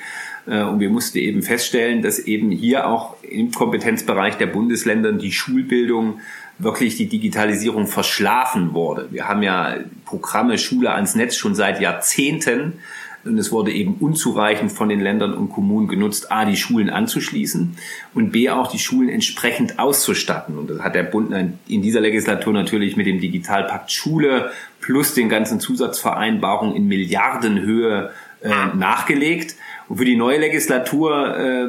[0.46, 6.22] Und wir mussten eben feststellen, dass eben hier auch im Kompetenzbereich der Bundesländer die Schulbildung
[6.58, 9.10] wirklich die Digitalisierung verschlafen wurde.
[9.12, 12.80] Wir haben ja Programme Schule ans Netz schon seit Jahrzehnten
[13.26, 17.76] und es wurde eben unzureichend von den Ländern und Kommunen genutzt, A, die Schulen anzuschließen
[18.14, 20.58] und B, auch die Schulen entsprechend auszustatten.
[20.58, 21.34] Und das hat der Bund
[21.68, 28.50] in dieser Legislatur natürlich mit dem Digitalpakt Schule plus den ganzen Zusatzvereinbarungen in Milliardenhöhe äh,
[28.74, 29.56] nachgelegt.
[29.90, 31.68] Und für die neue Legislatur äh,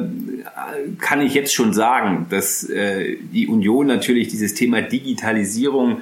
[0.99, 6.01] kann ich jetzt schon sagen, dass äh, die Union natürlich dieses Thema Digitalisierung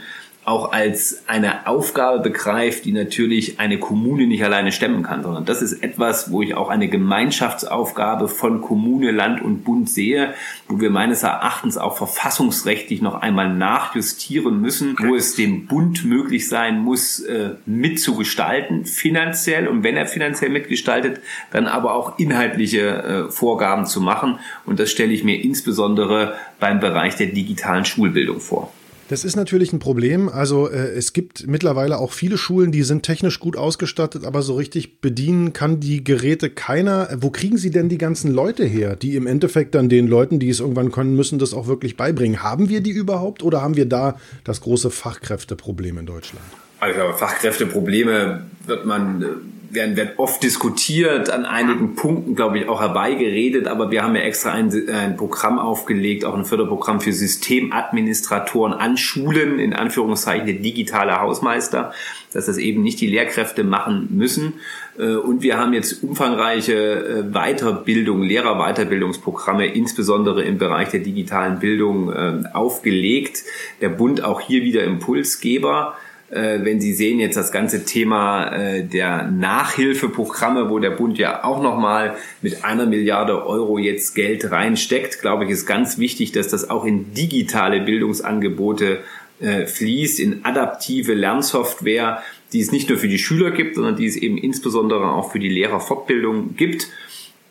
[0.49, 5.61] auch als eine Aufgabe begreift, die natürlich eine Kommune nicht alleine stemmen kann, sondern das
[5.61, 10.33] ist etwas, wo ich auch eine Gemeinschaftsaufgabe von Kommune, Land und Bund sehe,
[10.67, 16.49] wo wir meines Erachtens auch verfassungsrechtlich noch einmal nachjustieren müssen, wo es dem Bund möglich
[16.49, 23.31] sein muss, äh, mitzugestalten, finanziell und wenn er finanziell mitgestaltet, dann aber auch inhaltliche äh,
[23.31, 24.39] Vorgaben zu machen.
[24.65, 28.73] Und das stelle ich mir insbesondere beim Bereich der digitalen Schulbildung vor.
[29.09, 30.29] Das ist natürlich ein Problem.
[30.29, 34.53] Also äh, es gibt mittlerweile auch viele Schulen, die sind technisch gut ausgestattet, aber so
[34.53, 37.09] richtig bedienen kann die Geräte keiner.
[37.19, 40.49] Wo kriegen Sie denn die ganzen Leute her, die im Endeffekt dann den Leuten, die
[40.49, 42.43] es irgendwann können müssen, das auch wirklich beibringen?
[42.43, 46.45] Haben wir die überhaupt oder haben wir da das große Fachkräfteproblem in Deutschland?
[46.79, 49.25] Also Fachkräfteprobleme wird man
[49.71, 54.21] werden, werden oft diskutiert, an einigen Punkten, glaube ich, auch herbeigeredet, aber wir haben ja
[54.21, 60.55] extra ein, ein Programm aufgelegt, auch ein Förderprogramm für Systemadministratoren an Schulen, in Anführungszeichen der
[60.55, 61.93] digitale Hausmeister,
[62.33, 64.53] dass das eben nicht die Lehrkräfte machen müssen.
[64.97, 72.11] Äh, und wir haben jetzt umfangreiche äh, Weiterbildung, Lehrerweiterbildungsprogramme, insbesondere im Bereich der digitalen Bildung,
[72.11, 73.43] äh, aufgelegt.
[73.81, 75.95] Der Bund auch hier wieder Impulsgeber
[76.31, 81.43] äh, wenn Sie sehen jetzt das ganze Thema äh, der Nachhilfeprogramme, wo der Bund ja
[81.43, 86.47] auch nochmal mit einer Milliarde Euro jetzt Geld reinsteckt, glaube ich, ist ganz wichtig, dass
[86.47, 88.99] das auch in digitale Bildungsangebote
[89.39, 92.21] äh, fließt, in adaptive Lernsoftware,
[92.53, 95.39] die es nicht nur für die Schüler gibt, sondern die es eben insbesondere auch für
[95.39, 96.87] die Lehrerfortbildung gibt.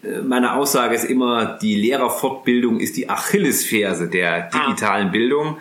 [0.05, 5.57] Äh, meine Aussage ist immer, die Lehrerfortbildung ist die Achillesferse der digitalen Bildung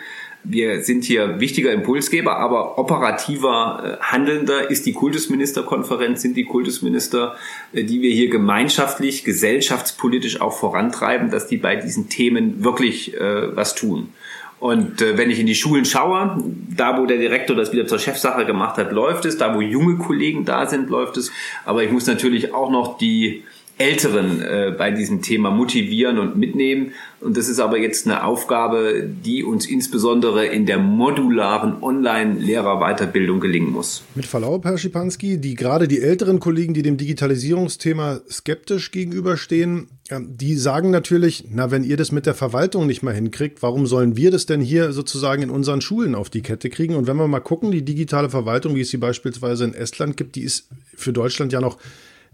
[0.50, 7.36] wir sind hier wichtiger Impulsgeber, aber operativer äh, Handelnder ist die Kultusministerkonferenz, sind die Kultusminister,
[7.74, 13.56] äh, die wir hier gemeinschaftlich, gesellschaftspolitisch auch vorantreiben, dass die bei diesen Themen wirklich äh,
[13.56, 14.14] was tun.
[14.60, 16.44] Und äh, wenn ich in die Schulen schaue,
[16.76, 19.38] da wo der Direktor das wieder zur Chefsache gemacht hat, läuft es.
[19.38, 21.32] Da wo junge Kollegen da sind, läuft es.
[21.66, 23.44] Aber ich muss natürlich auch noch die
[23.78, 26.94] Älteren äh, bei diesem Thema motivieren und mitnehmen.
[27.20, 33.72] Und das ist aber jetzt eine Aufgabe, die uns insbesondere in der modularen Online-Lehrerweiterbildung gelingen
[33.72, 34.04] muss.
[34.16, 40.56] Mit Verlaub, Herr Schipanski, die gerade die älteren Kollegen, die dem Digitalisierungsthema skeptisch gegenüberstehen, die
[40.56, 44.32] sagen natürlich, na, wenn ihr das mit der Verwaltung nicht mal hinkriegt, warum sollen wir
[44.32, 46.96] das denn hier sozusagen in unseren Schulen auf die Kette kriegen?
[46.96, 50.36] Und wenn wir mal gucken, die digitale Verwaltung, wie es sie beispielsweise in Estland gibt,
[50.36, 51.78] die ist für Deutschland ja noch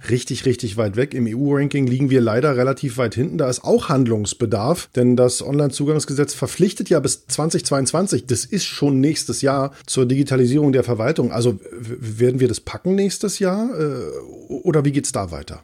[0.09, 1.13] richtig, richtig weit weg.
[1.13, 3.37] Im EU-Ranking liegen wir leider relativ weit hinten.
[3.37, 9.41] Da ist auch Handlungsbedarf, denn das Onlinezugangsgesetz verpflichtet ja bis 2022, das ist schon nächstes
[9.41, 11.31] Jahr, zur Digitalisierung der Verwaltung.
[11.31, 15.63] Also werden wir das packen nächstes Jahr äh, oder wie geht es da weiter?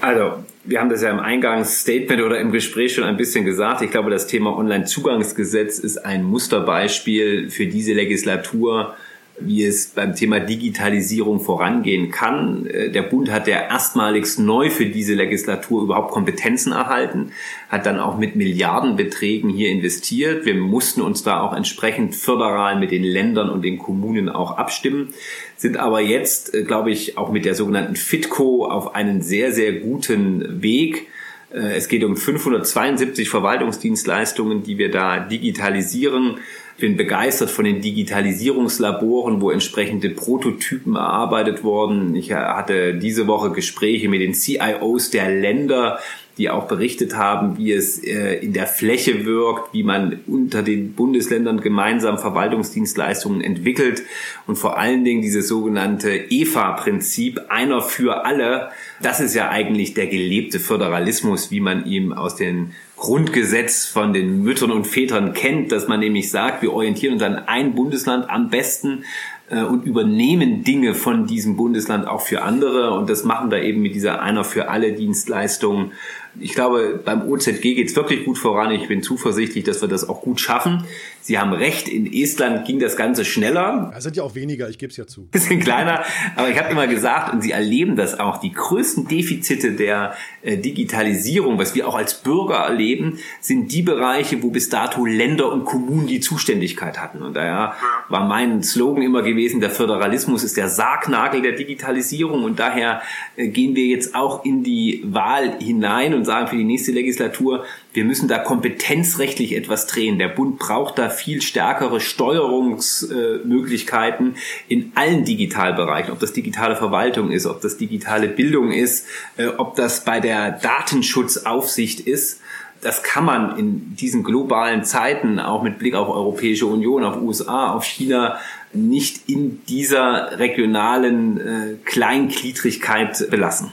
[0.00, 3.82] Also, wir haben das ja im Eingangsstatement oder im Gespräch schon ein bisschen gesagt.
[3.82, 8.94] Ich glaube, das Thema Onlinezugangsgesetz ist ein Musterbeispiel für diese Legislatur,
[9.42, 12.66] wie es beim Thema Digitalisierung vorangehen kann.
[12.66, 17.32] Äh, der Bund hat ja erstmalig neu für diese Legislatur überhaupt Kompetenzen erhalten,
[17.68, 20.44] hat dann auch mit Milliardenbeträgen hier investiert.
[20.44, 25.14] Wir mussten uns da auch entsprechend föderal mit den Ländern und den Kommunen auch abstimmen,
[25.56, 29.72] sind aber jetzt, äh, glaube ich, auch mit der sogenannten FITCO auf einen sehr, sehr
[29.72, 31.08] guten Weg.
[31.52, 36.38] Äh, es geht um 572 Verwaltungsdienstleistungen, die wir da digitalisieren
[36.80, 42.16] bin begeistert von den Digitalisierungslaboren, wo entsprechende Prototypen erarbeitet wurden.
[42.16, 46.00] Ich hatte diese Woche Gespräche mit den CIOs der Länder,
[46.40, 50.94] die auch berichtet haben, wie es äh, in der Fläche wirkt, wie man unter den
[50.94, 54.02] Bundesländern gemeinsam Verwaltungsdienstleistungen entwickelt
[54.46, 58.70] und vor allen Dingen dieses sogenannte EFA-Prinzip, einer für alle,
[59.02, 64.42] das ist ja eigentlich der gelebte Föderalismus, wie man ihm aus den Grundgesetz von den
[64.42, 68.50] Müttern und Vätern kennt, dass man nämlich sagt, wir orientieren uns an ein Bundesland am
[68.50, 69.04] besten
[69.48, 72.92] äh, und übernehmen Dinge von diesem Bundesland auch für andere.
[72.92, 75.92] Und das machen wir eben mit dieser einer für alle Dienstleistung
[76.38, 78.70] ich glaube, beim OZG geht es wirklich gut voran.
[78.70, 80.84] Ich bin zuversichtlich, dass wir das auch gut schaffen.
[81.22, 83.92] Sie haben recht, in Estland ging das Ganze schneller.
[83.96, 85.26] Es sind ja auch weniger, ich gebe es ja zu.
[85.30, 86.02] Bisschen kleiner,
[86.36, 90.56] aber ich habe immer gesagt, und Sie erleben das auch, die größten Defizite der äh,
[90.56, 95.64] Digitalisierung, was wir auch als Bürger erleben, sind die Bereiche, wo bis dato Länder und
[95.66, 97.22] Kommunen die Zuständigkeit hatten.
[97.22, 97.74] Und daher
[98.08, 103.02] war mein Slogan immer gewesen, der Föderalismus ist der Sargnagel der Digitalisierung und daher
[103.36, 107.64] äh, gehen wir jetzt auch in die Wahl hinein und sagen für die nächste Legislatur,
[107.92, 110.18] wir müssen da kompetenzrechtlich etwas drehen.
[110.18, 114.36] Der Bund braucht da viel stärkere Steuerungsmöglichkeiten
[114.68, 119.74] in allen Digitalbereichen, ob das digitale Verwaltung ist, ob das digitale Bildung ist, äh, ob
[119.74, 122.40] das bei der Datenschutzaufsicht ist.
[122.80, 127.72] Das kann man in diesen globalen Zeiten, auch mit Blick auf Europäische Union, auf USA,
[127.72, 128.38] auf China,
[128.72, 133.72] nicht in dieser regionalen äh, Kleingliedrigkeit belassen.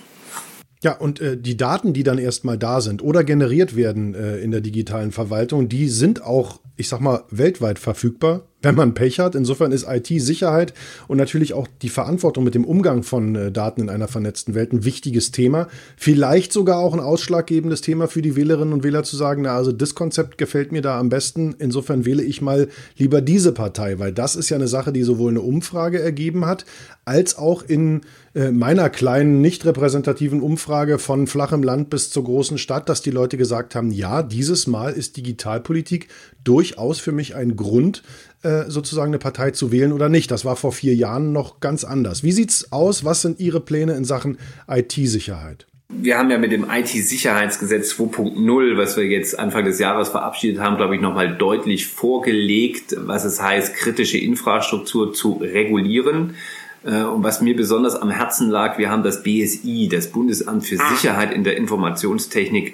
[0.83, 4.51] Ja, und äh, die Daten, die dann erstmal da sind oder generiert werden äh, in
[4.51, 9.35] der digitalen Verwaltung, die sind auch, ich sag mal, weltweit verfügbar wenn man Pech hat.
[9.35, 10.73] Insofern ist IT-Sicherheit
[11.07, 14.73] und natürlich auch die Verantwortung mit dem Umgang von äh, Daten in einer vernetzten Welt
[14.73, 15.67] ein wichtiges Thema.
[15.95, 19.71] Vielleicht sogar auch ein ausschlaggebendes Thema für die Wählerinnen und Wähler zu sagen, na also
[19.71, 21.55] das Konzept gefällt mir da am besten.
[21.59, 22.67] Insofern wähle ich mal
[22.97, 26.65] lieber diese Partei, weil das ist ja eine Sache, die sowohl eine Umfrage ergeben hat,
[27.05, 28.01] als auch in
[28.37, 33.11] äh, meiner kleinen, nicht repräsentativen Umfrage von flachem Land bis zur großen Stadt, dass die
[33.11, 36.07] Leute gesagt haben, ja, dieses Mal ist Digitalpolitik
[36.43, 38.03] durchaus für mich ein Grund,
[38.43, 40.31] sozusagen eine Partei zu wählen oder nicht.
[40.31, 42.23] Das war vor vier Jahren noch ganz anders.
[42.23, 43.03] Wie sieht's aus?
[43.03, 45.67] Was sind Ihre Pläne in Sachen IT-Sicherheit?
[45.89, 50.75] Wir haben ja mit dem IT-Sicherheitsgesetz 2.0, was wir jetzt Anfang des Jahres verabschiedet haben,
[50.75, 56.35] glaube ich, nochmal deutlich vorgelegt, was es heißt, kritische Infrastruktur zu regulieren.
[56.83, 60.77] Äh, und was mir besonders am Herzen lag, wir haben das BSI, das Bundesamt für
[60.77, 60.89] ah.
[60.89, 62.73] Sicherheit in der Informationstechnik,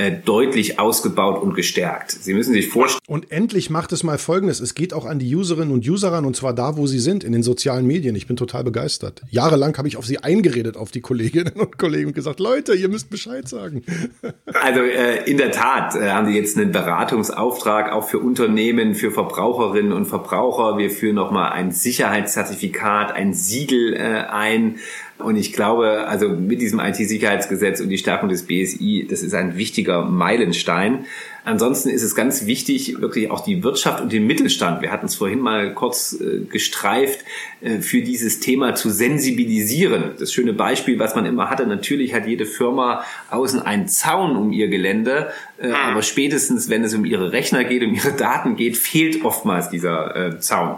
[0.00, 2.10] äh, deutlich ausgebaut und gestärkt.
[2.12, 3.02] Sie müssen sich vorstellen.
[3.06, 4.60] Und endlich macht es mal Folgendes.
[4.60, 7.22] Es geht auch an die Userinnen und User ran und zwar da, wo sie sind,
[7.22, 8.16] in den sozialen Medien.
[8.16, 9.20] Ich bin total begeistert.
[9.28, 12.88] Jahrelang habe ich auf sie eingeredet, auf die Kolleginnen und Kollegen und gesagt, Leute, ihr
[12.88, 13.84] müsst Bescheid sagen.
[14.52, 19.10] Also äh, in der Tat äh, haben Sie jetzt einen Beratungsauftrag auch für Unternehmen, für
[19.10, 20.76] Verbraucherinnen und Verbraucher.
[20.76, 24.76] Wir führen nochmal ein Sicherheitszertifikat, ein Siegel äh, ein
[25.20, 29.56] Und ich glaube, also mit diesem IT-Sicherheitsgesetz und die Stärkung des BSI, das ist ein
[29.56, 31.06] wichtiger Meilenstein.
[31.44, 35.14] Ansonsten ist es ganz wichtig, wirklich auch die Wirtschaft und den Mittelstand, wir hatten es
[35.14, 37.24] vorhin mal kurz äh, gestreift,
[37.62, 40.12] äh, für dieses Thema zu sensibilisieren.
[40.18, 44.52] Das schöne Beispiel, was man immer hatte, natürlich hat jede Firma außen einen Zaun um
[44.52, 45.74] ihr Gelände, äh, mhm.
[45.74, 50.38] aber spätestens, wenn es um ihre Rechner geht, um ihre Daten geht, fehlt oftmals dieser
[50.40, 50.76] Zaun.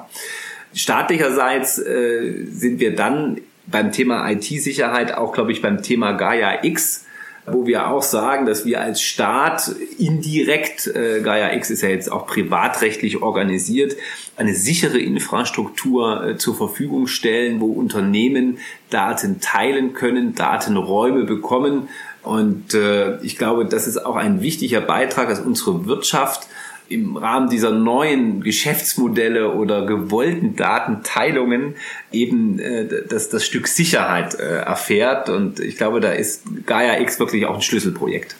[0.75, 7.07] Staatlicherseits sind wir dann beim Thema IT-Sicherheit auch, glaube ich, beim Thema Gaia X
[7.47, 12.11] wo wir auch sagen, dass wir als Staat indirekt, äh, Gaia X ist ja jetzt
[12.11, 13.97] auch privatrechtlich organisiert,
[14.37, 18.59] eine sichere Infrastruktur äh, zur Verfügung stellen, wo Unternehmen
[18.91, 21.89] Daten teilen können, Datenräume bekommen.
[22.23, 26.47] Und äh, ich glaube, das ist auch ein wichtiger Beitrag, dass unsere Wirtschaft
[26.93, 31.75] im Rahmen dieser neuen Geschäftsmodelle oder gewollten Datenteilungen
[32.13, 35.29] eben äh, das, das Stück Sicherheit äh, erfährt.
[35.29, 38.37] Und ich glaube, da ist Gaia X wirklich auch ein Schlüsselprojekt.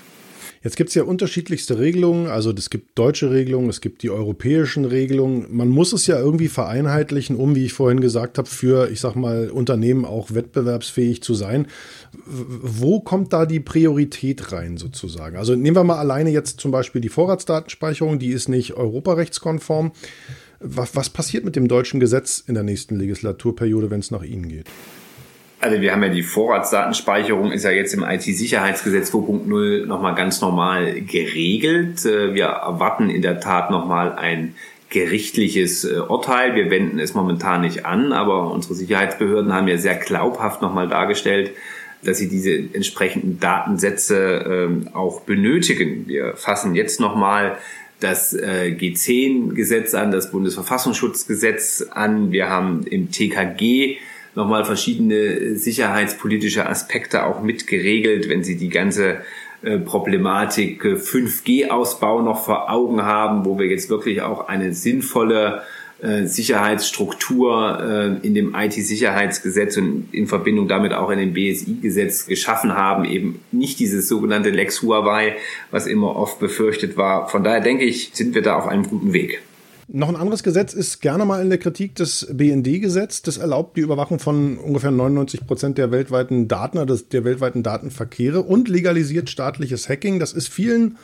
[0.63, 2.29] Jetzt gibt es ja unterschiedlichste Regelungen.
[2.29, 5.47] Also es gibt deutsche Regelungen, es gibt die europäischen Regelungen.
[5.51, 9.17] Man muss es ja irgendwie vereinheitlichen, um, wie ich vorhin gesagt habe, für, ich sag
[9.17, 11.67] mal, Unternehmen auch wettbewerbsfähig zu sein.
[12.27, 15.37] Wo kommt da die Priorität rein sozusagen?
[15.37, 19.93] Also nehmen wir mal alleine jetzt zum Beispiel die Vorratsdatenspeicherung, die ist nicht europarechtskonform.
[20.61, 24.49] Was, was passiert mit dem deutschen Gesetz in der nächsten Legislaturperiode, wenn es nach Ihnen
[24.49, 24.69] geht?
[25.63, 31.01] Also wir haben ja die Vorratsdatenspeicherung, ist ja jetzt im IT-Sicherheitsgesetz 2.0 nochmal ganz normal
[31.03, 32.05] geregelt.
[32.05, 34.57] Äh, wir erwarten in der Tat nochmal ein
[34.91, 36.57] gerichtliches äh, Urteil.
[36.57, 41.53] Wir wenden es momentan nicht an, aber unsere Sicherheitsbehörden haben ja sehr glaubhaft nochmal dargestellt,
[42.03, 46.09] dass sie diese entsprechenden Datensätze ähm, auch benötigen.
[46.09, 47.57] Wir fassen jetzt nochmal
[48.01, 52.33] das äh, G10-Gesetz an, das Bundesverfassungsschutzgesetz an.
[52.33, 53.99] Wir haben im TKG
[54.35, 59.19] nochmal verschiedene sicherheitspolitische Aspekte auch mit geregelt, wenn Sie die ganze
[59.63, 65.63] äh, Problematik 5G-Ausbau äh, noch vor Augen haben, wo wir jetzt wirklich auch eine sinnvolle
[66.03, 73.05] äh, Sicherheitsstruktur in dem IT-Sicherheitsgesetz und in Verbindung damit auch in dem BSI-Gesetz geschaffen haben,
[73.05, 75.37] eben nicht dieses sogenannte Lex Huawei,
[75.71, 77.29] was immer oft befürchtet war.
[77.29, 79.43] Von daher denke ich, sind wir da auf einem guten Weg.
[79.95, 83.21] Noch ein anderes Gesetz ist gerne mal in der Kritik das BND-Gesetz.
[83.21, 88.41] Das erlaubt die Überwachung von ungefähr 99 Prozent der weltweiten Daten, also der weltweiten Datenverkehre
[88.41, 90.19] und legalisiert staatliches Hacking.
[90.19, 90.97] Das ist vielen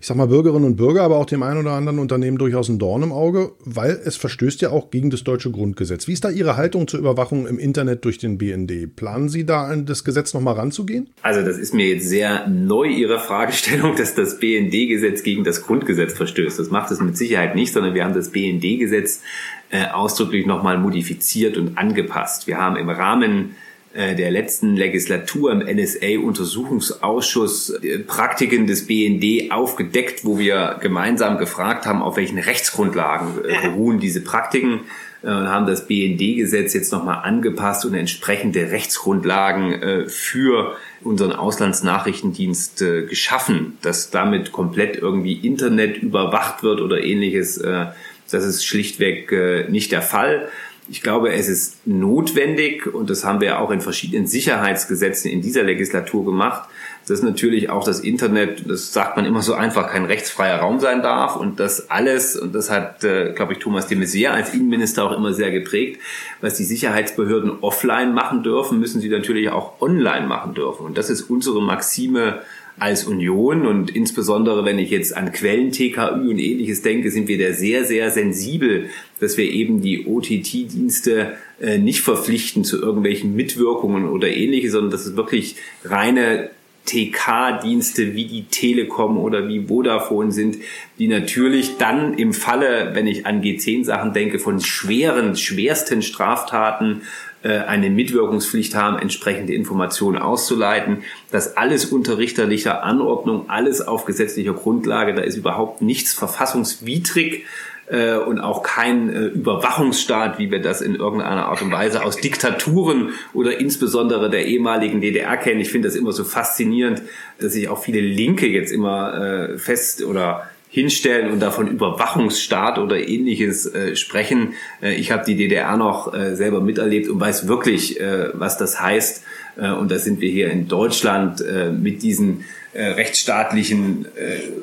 [0.00, 2.78] ich sag mal, Bürgerinnen und Bürger, aber auch dem einen oder anderen Unternehmen durchaus ein
[2.78, 6.06] Dorn im Auge, weil es verstößt ja auch gegen das deutsche Grundgesetz.
[6.06, 8.94] Wie ist da Ihre Haltung zur Überwachung im Internet durch den BND?
[8.94, 11.10] Planen Sie da an das Gesetz nochmal ranzugehen?
[11.22, 16.14] Also das ist mir jetzt sehr neu, Ihre Fragestellung, dass das BND-Gesetz gegen das Grundgesetz
[16.14, 16.58] verstößt.
[16.58, 19.22] Das macht es mit Sicherheit nicht, sondern wir haben das BND-Gesetz
[19.70, 22.46] äh, ausdrücklich nochmal modifiziert und angepasst.
[22.46, 23.56] Wir haben im Rahmen
[23.94, 32.02] der letzten Legislatur im NSA-Untersuchungsausschuss äh, Praktiken des BND aufgedeckt, wo wir gemeinsam gefragt haben,
[32.02, 34.80] auf welchen Rechtsgrundlagen äh, beruhen diese Praktiken
[35.20, 44.10] und haben das BND-Gesetz jetzt nochmal angepasst und entsprechende Rechtsgrundlagen für unseren Auslandsnachrichtendienst geschaffen, dass
[44.10, 47.60] damit komplett irgendwie Internet überwacht wird oder ähnliches.
[47.60, 50.48] Das ist schlichtweg nicht der Fall.
[50.90, 55.62] Ich glaube, es ist notwendig, und das haben wir auch in verschiedenen Sicherheitsgesetzen in dieser
[55.62, 56.68] Legislatur gemacht,
[57.06, 61.02] dass natürlich auch das Internet, das sagt man immer so einfach, kein rechtsfreier Raum sein
[61.02, 65.04] darf und das alles, und das hat, äh, glaube ich, Thomas de Maizière als Innenminister
[65.04, 66.00] auch immer sehr geprägt,
[66.40, 70.86] was die Sicherheitsbehörden offline machen dürfen, müssen sie natürlich auch online machen dürfen.
[70.86, 72.40] Und das ist unsere Maxime
[72.78, 77.38] als Union und insbesondere wenn ich jetzt an Quellen TKÜ und ähnliches denke, sind wir
[77.38, 78.88] da sehr, sehr sensibel,
[79.20, 85.06] dass wir eben die OTT-Dienste äh, nicht verpflichten zu irgendwelchen Mitwirkungen oder ähnliches, sondern dass
[85.06, 86.50] es wirklich reine
[86.88, 90.56] TK-Dienste wie die Telekom oder wie Vodafone sind,
[90.98, 97.02] die natürlich dann im Falle, wenn ich an G10-Sachen denke, von schweren, schwersten Straftaten
[97.42, 101.02] äh, eine Mitwirkungspflicht haben, entsprechende Informationen auszuleiten.
[101.30, 105.14] Das alles unter richterlicher Anordnung, alles auf gesetzlicher Grundlage.
[105.14, 107.44] Da ist überhaupt nichts verfassungswidrig
[107.90, 112.16] äh, und auch kein äh, Überwachungsstaat, wie wir das in irgendeiner Art und Weise aus
[112.16, 115.60] Diktaturen oder insbesondere der ehemaligen DDR kennen.
[115.60, 117.02] Ich finde das immer so faszinierend,
[117.40, 123.66] dass sich auch viele Linke jetzt immer fest oder hinstellen und davon Überwachungsstaat oder ähnliches
[123.74, 124.54] äh, sprechen.
[124.82, 128.80] Äh, ich habe die DDR noch äh, selber miterlebt und weiß wirklich, äh, was das
[128.80, 129.24] heißt.
[129.56, 134.06] Äh, und da sind wir hier in Deutschland äh, mit diesen rechtsstaatlichen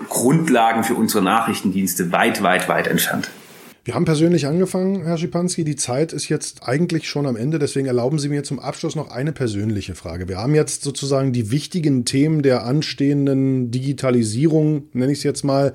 [0.09, 3.29] Grundlagen für unsere Nachrichtendienste weit, weit, weit entfernt.
[3.85, 5.63] Wir haben persönlich angefangen, Herr Schipanski.
[5.63, 7.59] Die Zeit ist jetzt eigentlich schon am Ende.
[7.59, 10.27] Deswegen erlauben Sie mir zum Abschluss noch eine persönliche Frage.
[10.27, 15.73] Wir haben jetzt sozusagen die wichtigen Themen der anstehenden Digitalisierung, nenne ich es jetzt mal,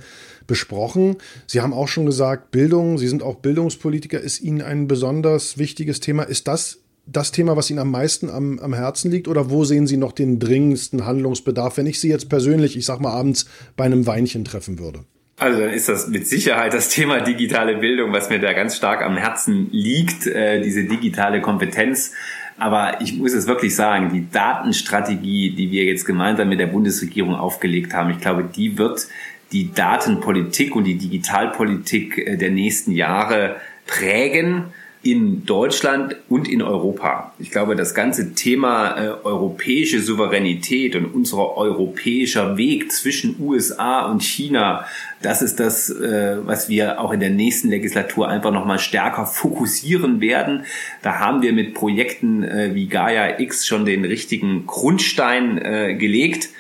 [0.49, 1.19] besprochen.
[1.47, 6.01] Sie haben auch schon gesagt, Bildung, Sie sind auch Bildungspolitiker, ist Ihnen ein besonders wichtiges
[6.01, 6.25] Thema.
[6.25, 9.29] Ist das das Thema, was Ihnen am meisten am, am Herzen liegt?
[9.29, 13.01] Oder wo sehen Sie noch den dringendsten Handlungsbedarf, wenn ich Sie jetzt persönlich, ich sag
[13.01, 15.05] mal, abends bei einem Weinchen treffen würde?
[15.41, 19.03] Also dann ist das mit Sicherheit das Thema digitale Bildung, was mir da ganz stark
[19.03, 22.13] am Herzen liegt, äh, diese digitale Kompetenz.
[22.59, 27.35] Aber ich muss es wirklich sagen, die Datenstrategie, die wir jetzt gemeinsam mit der Bundesregierung
[27.35, 29.09] aufgelegt haben, ich glaube, die wird
[29.51, 33.57] die Datenpolitik und die Digitalpolitik äh, der nächsten Jahre
[33.87, 34.67] prägen
[35.03, 37.33] in Deutschland und in Europa.
[37.39, 44.23] Ich glaube, das ganze Thema äh, europäische Souveränität und unser europäischer Weg zwischen USA und
[44.23, 44.85] China,
[45.23, 50.21] das ist das, äh, was wir auch in der nächsten Legislatur einfach nochmal stärker fokussieren
[50.21, 50.65] werden.
[51.01, 56.51] Da haben wir mit Projekten äh, wie Gaia X schon den richtigen Grundstein äh, gelegt.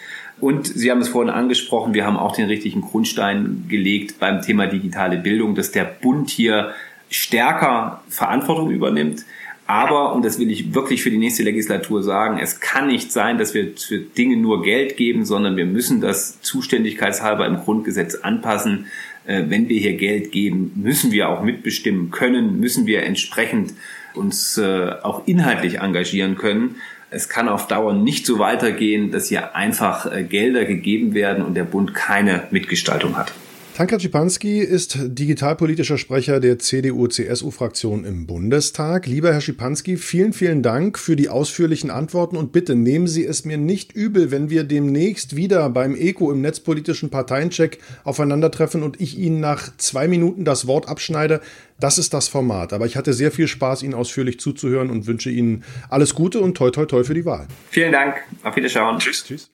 [0.40, 4.66] Und Sie haben es vorhin angesprochen, wir haben auch den richtigen Grundstein gelegt beim Thema
[4.66, 6.72] digitale Bildung, dass der Bund hier
[7.10, 9.24] stärker Verantwortung übernimmt.
[9.66, 13.38] Aber, und das will ich wirklich für die nächste Legislatur sagen, es kann nicht sein,
[13.38, 18.86] dass wir für Dinge nur Geld geben, sondern wir müssen das zuständigkeitshalber im Grundgesetz anpassen.
[19.26, 23.74] Äh, wenn wir hier Geld geben, müssen wir auch mitbestimmen können, müssen wir entsprechend
[24.14, 26.76] uns äh, auch inhaltlich engagieren können.
[27.10, 31.54] Es kann auf Dauer nicht so weitergehen, dass hier einfach äh, Gelder gegeben werden und
[31.54, 33.32] der Bund keine Mitgestaltung hat.
[33.76, 39.06] Tanka Schipanski ist digitalpolitischer Sprecher der CDU-CSU-Fraktion im Bundestag.
[39.06, 43.44] Lieber Herr Schipanski, vielen, vielen Dank für die ausführlichen Antworten und bitte nehmen Sie es
[43.44, 49.16] mir nicht übel, wenn wir demnächst wieder beim ECO im netzpolitischen Parteiencheck aufeinandertreffen und ich
[49.16, 51.40] Ihnen nach zwei Minuten das Wort abschneide.
[51.78, 52.74] Das ist das Format.
[52.74, 56.54] Aber ich hatte sehr viel Spaß, Ihnen ausführlich zuzuhören und wünsche Ihnen alles Gute und
[56.56, 57.46] toi toi toi für die Wahl.
[57.70, 58.16] Vielen Dank.
[58.42, 58.98] Auf Wiederschauen.
[58.98, 59.24] Tschüss.
[59.24, 59.50] Tschüss.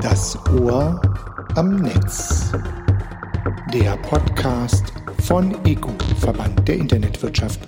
[0.00, 1.00] Das Ohr
[1.54, 2.52] am Netz.
[3.72, 4.92] Der Podcast
[5.22, 7.60] von EGU, Verband der Internetwirtschaft